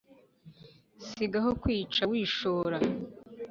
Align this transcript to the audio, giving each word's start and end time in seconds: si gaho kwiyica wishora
si 1.11 1.23
gaho 1.31 1.51
kwiyica 1.61 2.01
wishora 2.11 2.77